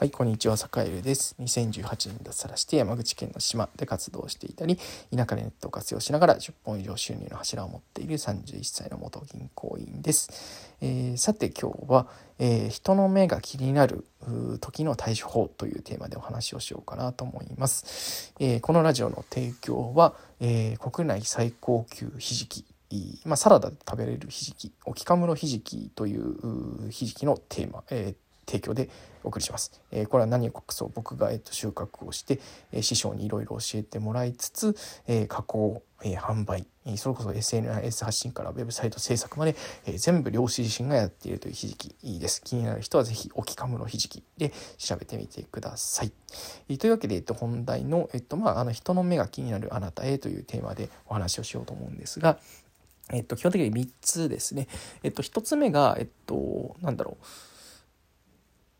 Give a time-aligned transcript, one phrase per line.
[0.00, 1.34] はい、こんにちは、坂井です。
[1.40, 4.76] 2018年脱サラして山口県の島で活動していたり、
[5.12, 10.76] 田舎でネットを活用しながら10本以上収入の柱を持っている31歳の元銀行員です。
[10.80, 12.06] えー、さて今日は、
[12.38, 14.06] えー、人の目が気になる
[14.60, 18.32] 時の対処法というテーマでお話をしようかなと思います。
[18.38, 22.64] えー、このラジオの提供は、え国内最高級ひじき
[23.24, 28.88] まあ、サラダで食べれるひじき、沖カムロひじきというひじきのテーマ、えー提供で
[29.22, 29.80] お送りします。
[29.90, 32.40] えー、これは何を隠そう僕が、えっと、収穫をして、
[32.72, 36.64] えー、師匠にいろいろ教えてもらいつつ、えー、加工、え販売
[36.96, 42.40] それこそ SNS 発信からウェブサイト制作まで、え全部漁師自身がやっているというひじきです。
[42.42, 46.12] 気になる人は是非沖カムロひじきで調べてみてください。
[46.68, 52.38] えというわけで、えっと、本題の、えっとまあ、あの人の目が気になるあなたへというテーマでお話をしようと思うんですが、
[53.12, 54.68] えっと、基本的に3つですね。
[55.02, 57.24] えっと、1つ目が、えっと、なんだろう。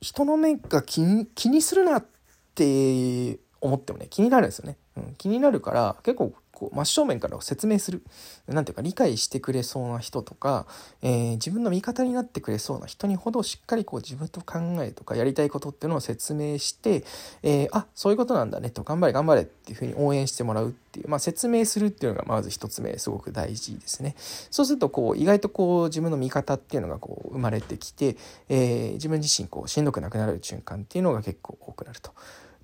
[0.00, 2.06] 人の目が気に気にするなっ
[2.54, 8.02] て思ってもね気になるんですよね、うん、気になるから結構こう真正面から説明する
[8.46, 10.66] 何ていうか理解してくれそうな人とか、
[11.00, 17.02] えー、自分の味方になってくれそうな人にほどしっかりこう自分と考えとかやりたいことっていうのを説明して、
[17.42, 24.14] えー、あそういうことなんだねと頑張れ頑張れっていうふうに応援してもらうっていう、まあ、説明するっていうのがまず一つ目すごく大事ですね。
[24.50, 28.16] そうするとこう意外とこう自分の味方っていうのがこう生まれてきて、
[28.50, 32.12] えー、自分自身こうしんどくなくなる瞬間っていうのが結構多くなると。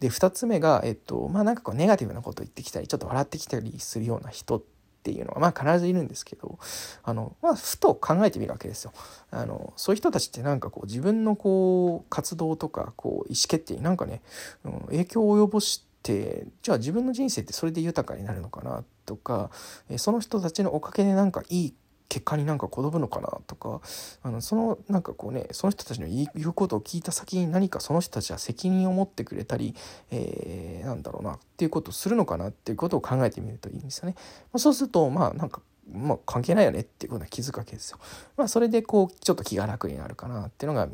[0.01, 4.63] で2つ目が、えっとまあ、なんかこうネガティブなこと言ってきたりちょっと笑ってきたりするような人っ
[5.03, 6.59] ていうのはまあ必ずいるんですけど
[7.05, 8.93] あの、まあ、ふと考えてみるわけですよ。
[9.31, 14.21] あのそういう人たちってなんかこう自分のこう活動とかこう意思決定になんかね、
[14.65, 19.51] うん、影響を及ぼしてじゃあ自分の人生ってそれで豊かになるのかなとか
[19.97, 21.75] その人たちのおかげでなんかいい
[22.09, 23.81] 結果になんか転ぶのかなとか
[24.23, 29.75] あのそのなんかこうねその人たちの言うことを聞いた先に何かその人たちは責任を持ってくれたり、
[30.11, 34.15] えー、なんだろうなっていうことをするのかなっていうことを考えてみるといいんですよね。
[34.17, 34.23] ま
[34.55, 35.61] あ、そうするとまあなんか
[35.93, 37.99] まあ、関係ないよねっていうことは気づくわけですよ。
[38.37, 40.89] まあ、それでこうちょっと気が楽になるかなっていうのが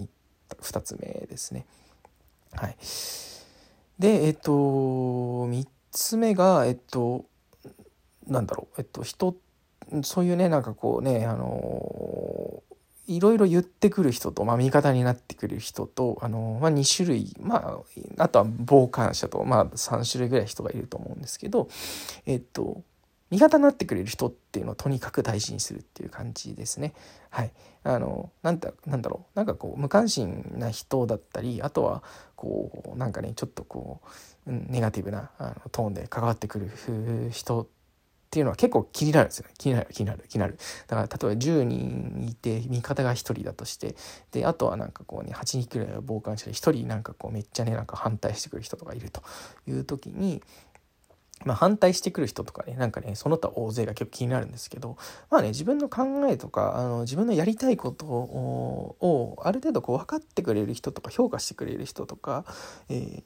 [0.61, 1.65] 2つ目ですね。
[2.53, 2.77] はい、
[3.99, 7.25] でえっと3つ目がえっと
[8.27, 9.52] なんだろうえっと人って
[10.03, 12.63] そういうねなんかこうねあの
[13.09, 17.81] いろいろ言ってくる人と、まあ、味方になってくる人と、あのまあ、2種類、ま
[18.19, 21.69] あ、あとは傍観者と、まあ、3種類ぐらい人がいると思うんですけど、
[22.27, 22.83] えっと、
[23.31, 26.95] 味方になってくれる人っていうのをとにかく大事にするっていう感じですね。
[27.31, 32.03] はい、あのなんだなんだろうなんかこう無関心な人だったりあとは
[32.37, 34.01] こうなんかねちょっとこ
[34.47, 37.82] うネガティブなあのトーンで関わってくる人って
[38.33, 39.53] っていうのは結構気になるんですよね。
[39.59, 40.57] 気になる気になる気になる。
[40.87, 43.95] だから例えば10人いて味方が1人だとして
[44.31, 49.23] であとはなんかこうね8人くらいは傍観者で1人なんかこうめっちゃねなんか反対してくる人とかいると
[49.67, 50.43] いう時に
[51.45, 54.97] まあ、反対してくる人とかねなんかねその他大勢が結構気になるんですけど
[55.29, 62.47] まあね自分の考えとかあの自分のやりたいことをある程度こう分かってくれる人とか評価してくれる人とか、
[62.89, 63.23] えー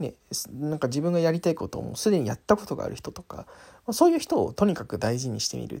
[0.00, 0.14] ね、
[0.52, 3.46] なんか自分がやりたいことをもうすでにやったことがある人とか、
[3.86, 5.80] ま、そういう人をとにかく大事にしてみるっ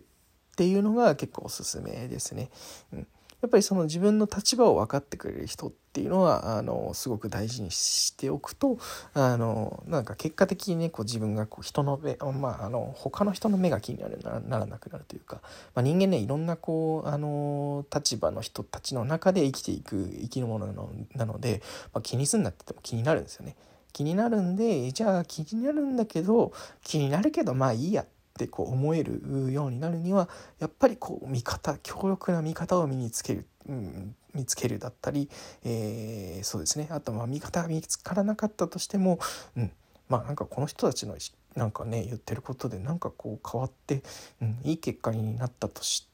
[0.56, 2.50] ていうのが結構おすすめですね。
[2.92, 3.06] うん、
[3.40, 8.78] やっぱりその自分の立場を分かってくれる人っていうのはあのすごく大事にしておくと
[9.14, 15.40] あのなんか結果的にねこう自分がこう人の目、まあ、あの他の人の目が気になるならなくなるというか、
[15.74, 20.66] まあ、人間ねいろんなこうあの立場の人たちの中で生きていく生きるもの
[21.14, 21.62] なので、
[21.94, 23.56] まあ、気にすんなってても気になるんですよね。
[23.92, 26.52] 気になるんでじゃあ気になるんだけど
[26.82, 28.06] 気になるけどまあいいやっ
[28.38, 30.28] てこう思えるようになるには
[30.58, 35.28] やっぱりこう味方強力な味方を身につける、うん、見つけるだったり、
[35.64, 39.18] えー、そうですねあとまあ味方が見つからなかったとしても、
[39.56, 39.72] うん、
[40.08, 41.16] まあなんかこの人たちの
[41.54, 44.02] なんかね言ってることでなんかこう変わって、
[44.40, 46.10] うん、いい結果になったとして。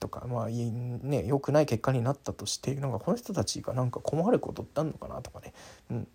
[0.00, 5.52] とかまあね良くない結果になったとしてなんかこの人たちがなんか困ることってあるのかなとかね、
[5.90, 6.08] うん、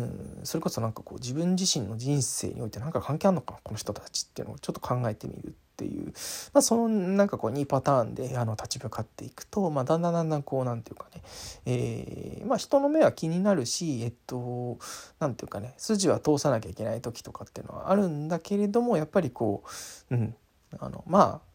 [0.00, 6.06] うん、それこそなんかこう自分自身の人生において何か関係あるのかなこの人たちっていうのをちょっと考えてみるっていう、
[6.52, 11.22] まあ、そのなんかこう2パターンであの立ち向かっていくと、まあ、だんだんだんだんこうなんていうかね、
[11.66, 14.78] えー、まあ、人の目は気になるしえっと
[15.18, 19.64] 何ていうかね筋は通さなきゃいけない時とかっていうのはあるんだけれどもやっぱりこ
[20.10, 20.34] う、うん、
[20.78, 21.50] あのまあ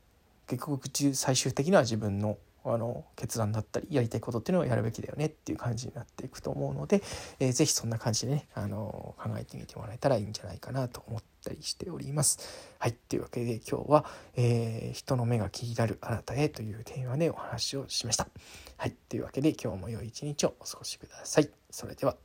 [0.48, 0.82] 結局
[1.14, 7.02] 最終的には自分のあの決断だったりやりたいことっていうのをやるべきだよねっていう感じになっていくと思うので、
[7.40, 12.40] えー、ぜそんな感じでねあの考えてみてもらえたらいいんじゃないかなと思ったりしております。
[12.80, 18.28] はいというわけで今日は、えー、人の目が気になるあなたへというテーマでお話をしました。
[18.78, 21.50] はいというわけで今日も良い一日をお過ごしください。
[21.70, 22.16] それでは